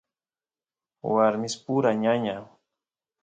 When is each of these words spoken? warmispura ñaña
warmispura 1.11 1.91
ñaña 2.03 2.37